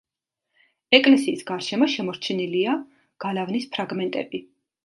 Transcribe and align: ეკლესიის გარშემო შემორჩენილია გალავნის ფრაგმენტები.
ეკლესიის 0.99 1.43
გარშემო 1.51 1.89
შემორჩენილია 1.97 2.75
გალავნის 3.27 3.73
ფრაგმენტები. 3.77 4.43